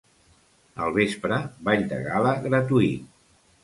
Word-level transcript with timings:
Al 0.85 0.95
vespre, 0.95 1.39
ball 1.69 1.87
de 1.95 2.03
gala 2.09 2.35
gratuït. 2.51 3.11